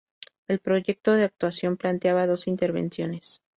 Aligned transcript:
El 0.47 0.57
proyecto 0.57 1.13
de 1.13 1.25
actuación 1.25 1.77
planteaba 1.77 2.25
dos 2.25 2.47
intervenciones. 2.47 3.43